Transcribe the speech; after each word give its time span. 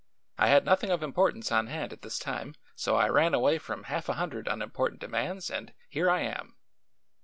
"I 0.39 0.47
had 0.47 0.65
nothing 0.65 0.89
of 0.89 1.03
importance 1.03 1.51
on 1.51 1.67
hand 1.67 1.93
at 1.93 2.01
this 2.01 2.17
time, 2.17 2.55
so 2.75 2.95
I 2.95 3.07
ran 3.07 3.35
away 3.35 3.59
from 3.59 3.83
half 3.83 4.09
a 4.09 4.13
hundred 4.13 4.47
unimportant 4.47 4.99
demands 4.99 5.51
and 5.51 5.75
here 5.89 6.09
I 6.09 6.21
am." 6.21 6.55